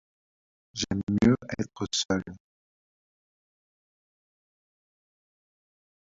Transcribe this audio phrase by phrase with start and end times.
[0.73, 2.23] J'aime mieux être seul.